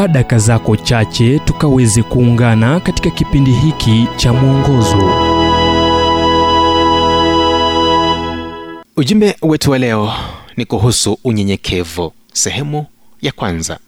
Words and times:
chukua 0.00 0.08
daka 0.12 0.38
zako 0.38 0.76
chache 0.76 1.38
tukaweze 1.38 2.02
kuungana 2.02 2.80
katika 2.80 3.10
kipindi 3.10 3.52
hiki 3.52 4.08
cha 4.16 4.32
mwongozo. 4.32 5.12
Ujumbe 8.96 9.36
wetu 9.42 9.70
wa 9.70 9.78
leo 9.78 10.12
ni 10.56 10.64
kuhusu 10.64 11.18
unyenyekevu 11.24 12.12
sehemu 12.32 12.86
ya 13.22 13.32
kwanza. 13.32 13.78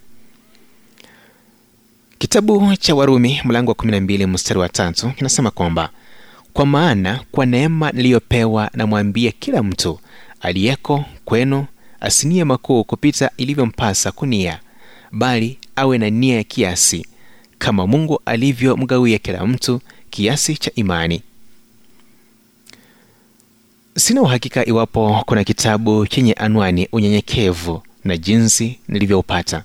Kitabu 2.18 2.76
cha 2.76 2.94
warumi 2.94 3.40
mlango 3.44 3.71
wa 3.71 3.75
12 3.76 4.26
mstari 4.26 4.61
wa 4.61 4.68
tatu 4.68 5.11
kinasema 5.11 5.50
kwamba 5.50 5.90
kwa 6.53 6.67
maana 6.67 7.21
kwa 7.32 7.46
neema 7.46 7.90
niliyopewa 7.90 8.71
namwambia 8.75 9.32
kila 9.39 9.63
mtu 9.63 10.00
aliyeko 10.40 11.04
kwenu 11.25 11.67
asinie 12.00 12.44
makuu 12.44 12.85
kupita 12.85 13.31
ilivyompasa 13.36 14.13
kunia 14.13 14.61
bali 15.13 15.58
awe 15.76 15.99
na 15.99 16.11
nia 16.11 16.36
ya 16.36 16.44
kiasi 16.44 17.07
kama 17.58 17.86
mungu 17.86 18.21
alivyomgawia 18.25 19.18
kila 19.18 19.46
mtu 19.46 19.81
kiasi 20.11 20.57
cha 20.57 20.71
imani. 20.75 21.22
Sina 23.96 24.22
uhakika 24.22 24.67
iwapo 24.67 25.22
kuna 25.26 25.45
kitabu 25.45 26.07
chenye 26.07 26.32
anwani 26.32 26.89
unyenyekevu 26.93 27.82
na 28.04 28.17
jinsi 28.17 28.79
nilivyoupata. 28.89 29.62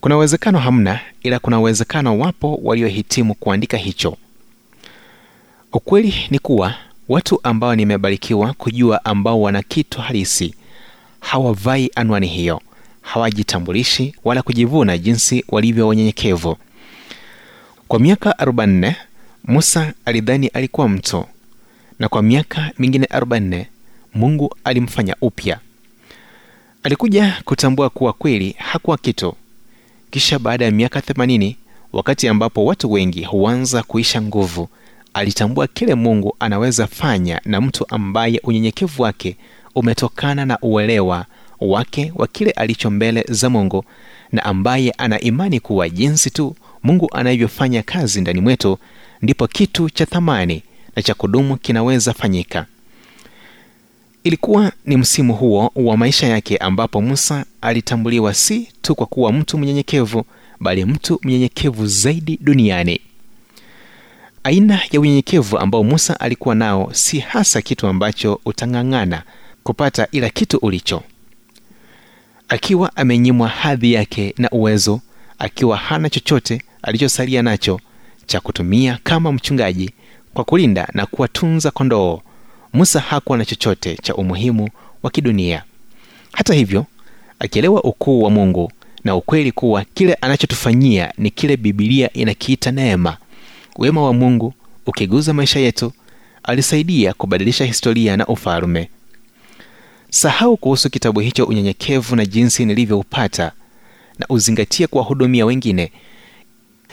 Kuna 0.00 0.16
uwezekano 0.16 0.58
hamna 0.58 1.00
ila 1.22 1.38
kuna 1.38 1.58
uwezekano 1.60 2.18
wapo 2.18 2.60
waliohitimu 2.62 3.34
kuandika 3.34 3.76
hicho. 3.76 4.16
Ukweli 5.72 6.14
ni 6.30 6.38
kuwa 6.38 6.74
watu 7.08 7.40
ambao 7.42 7.74
nimebarikiwa 7.74 8.52
kujua 8.52 9.04
ambao 9.04 9.40
wana 9.40 9.62
kitu 9.62 10.00
halisi 10.00 10.54
hawavai 11.20 11.90
anwani 11.94 12.26
hiyo 12.26 12.62
hawajitambulishi 13.12 14.14
wala 14.24 14.42
kujivuna 14.42 14.98
jinsi 14.98 15.44
walivyo 15.48 15.88
wanyenyekevu. 15.88 16.56
Kwa 17.88 17.98
miaka 17.98 18.30
44 18.30 18.94
musa 19.44 19.92
alidhani 20.04 20.46
alikuwa 20.46 20.88
mtu 20.88 21.24
na 21.98 22.08
kwa 22.08 22.22
miaka 22.22 22.70
mingine 22.78 23.06
44 23.06 23.64
mungu 24.14 24.54
alimfanya 24.64 25.16
upya. 25.20 25.58
Alikuja 26.82 27.42
kutambua 27.44 27.90
kuwa 27.90 28.12
kweli 28.12 28.54
hakuwa 28.58 28.98
kitu. 28.98 29.34
Kisha 30.10 30.38
baada 30.38 30.64
ya 30.64 30.70
miaka 30.70 31.00
80 31.00 31.54
wakati 31.92 32.28
ambapo 32.28 32.64
watu 32.64 32.92
wengi 32.92 33.24
huanza 33.24 33.82
kuisha 33.82 34.22
nguvu 34.22 34.68
alitambua 35.14 35.66
kile 35.66 35.94
mungu 35.94 36.36
anaweza 36.40 36.86
fanya 36.86 37.40
na 37.44 37.60
mtu 37.60 37.84
ambaye 37.94 38.40
unyenyekevu 38.44 39.02
wake 39.02 39.36
umetokana 39.74 40.46
na 40.46 40.58
uelewa 40.62 41.26
wake 41.60 42.12
wa 42.14 42.26
kile 42.26 42.50
alicho 42.50 42.90
mbele 42.90 43.24
za 43.28 43.50
mungu 43.50 43.84
na 44.32 44.44
ambaye 44.44 44.90
ana 44.98 45.20
imani 45.20 45.60
kuwa 45.60 45.88
jinsi 45.88 46.30
tu 46.30 46.56
mungu 46.82 47.08
anavyofanya 47.12 47.82
kazi 47.82 48.20
ndani 48.20 48.40
mwetu 48.40 48.78
ndipo 49.22 49.46
kitu 49.46 49.90
cha 49.90 50.06
thamani 50.06 50.62
na 50.96 51.02
cha 51.02 51.14
kudumu 51.14 51.56
kinaweza 51.56 52.14
fanyika. 52.14 52.66
Ilikuwa 54.24 54.72
ni 54.84 54.96
msimu 54.96 55.34
huo 55.34 55.72
wa 55.74 55.96
maisha 55.96 56.26
yake 56.26 56.56
ambapo 56.56 57.02
musa 57.02 57.44
alitambuliwa 57.60 58.34
si 58.34 58.68
tu 58.82 58.94
kwa 58.94 59.06
kuwa 59.06 59.32
mtu 59.32 59.58
mnyenyekevu 59.58 60.24
bali 60.60 60.84
mtu 60.84 61.20
mnyenyekevu 61.22 61.86
zaidi 61.86 62.38
duniani. 62.42 63.00
Aina 64.44 64.80
ya 64.92 65.00
unyenyekevu 65.00 65.58
ambao 65.58 65.84
musa 65.84 66.20
alikuwa 66.20 66.54
nao 66.54 66.90
si 66.92 67.18
hasa 67.18 67.62
kitu 67.62 67.86
ambacho 67.86 68.40
utang'ang'ana 68.44 69.22
kupata 69.62 70.08
ila 70.12 70.30
kitu 70.30 70.56
ulicho 70.56 71.02
akiwa 72.50 72.96
amenyimwa 72.96 73.48
hadhi 73.48 73.92
yake 73.92 74.34
na 74.38 74.50
uwezo 74.50 75.00
akiwa 75.38 75.76
hana 75.76 76.10
chochote 76.10 76.62
alichosalia 76.82 77.42
nacho 77.42 77.80
cha 78.26 78.40
kutumia 78.40 78.98
kama 79.02 79.32
mchungaji 79.32 79.90
kwa 80.34 80.44
kulinda 80.44 80.88
na 80.94 81.06
kuwatunza 81.06 81.70
kondoo 81.70 82.20
musa 82.72 83.00
hakuwa 83.00 83.38
na 83.38 83.44
chochote 83.44 83.96
cha 84.02 84.14
umuhimu 84.14 84.68
wa 85.02 85.10
kidunia. 85.10 85.62
Hata 86.32 86.54
hivyo 86.54 86.86
akielewa 87.38 87.84
ukuu 87.84 88.22
wa 88.22 88.30
mungu 88.30 88.72
na 89.04 89.16
ukweli 89.16 89.52
kuwa 89.52 89.84
kile 89.94 90.14
anachotufanyia 90.14 91.12
ni 91.18 91.30
kile 91.30 91.56
bibilia 91.56 92.12
inakiita 92.12 92.70
neema 92.70 93.16
wema 93.76 94.02
wa 94.02 94.12
mungu 94.12 94.54
ukiguza 94.86 95.32
maisha 95.34 95.60
yetu 95.60 95.92
alisaidia 96.42 97.14
kubadilisha 97.14 97.64
historia 97.64 98.16
na 98.16 98.26
ufalme 98.26 98.90
sahau 100.10 100.56
kuhusu 100.56 100.90
kitabu 100.90 101.20
hicho 101.20 101.44
unyenyekevu 101.44 102.16
na 102.16 102.26
jinsi 102.26 102.64
nilivyoupata 102.64 103.52
na 104.18 104.26
uzingatie 104.28 104.86
kuwahudumia 104.86 105.46
wengine. 105.46 105.92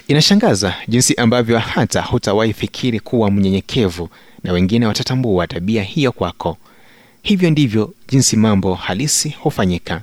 Inashangaza 0.07 0.75
jinsi 0.87 1.13
ambavyo 1.15 1.59
hata 1.59 2.01
hutawahi 2.01 2.53
fikiri 2.53 2.99
kuwa 2.99 3.31
mnyenyekevu 3.31 4.09
na 4.43 4.53
wengine 4.53 4.85
watatambua 4.85 5.47
tabia 5.47 5.83
hiyo 5.83 6.11
kwako. 6.11 6.57
Hivyo 7.23 7.49
ndivyo 7.49 7.93
jinsi 8.09 8.37
mambo 8.37 8.75
halisi 8.75 9.29
hufanyika 9.29 10.01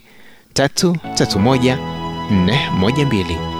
331 0.54 1.78
412 2.30 3.59